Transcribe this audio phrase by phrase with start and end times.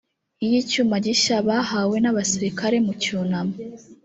[0.49, 3.55] y icyuma gisya bahawe n abasirikare mu cyunamo